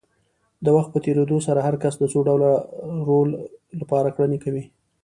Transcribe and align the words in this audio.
د 0.65 0.67
وخت 0.75 0.89
په 0.93 0.99
تېرېدو 1.05 1.37
سره 1.47 1.59
هر 1.67 1.75
کس 1.83 1.93
د 1.99 2.03
څو 2.11 2.19
ډوله 2.27 2.51
رول 3.07 3.29
لپاره 3.79 4.13
کړنې 4.15 4.37
کوي. 4.43 4.63